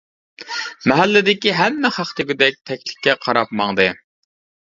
[0.91, 3.87] مەھەللىدىكى ھەممە خەق دېگۈدەك تەكلىككە قاراپ ماڭدى.